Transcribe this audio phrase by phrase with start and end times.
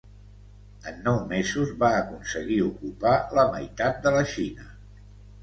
[0.91, 4.69] En nou mesos, va aconseguir ocupar la meitat de la Xina.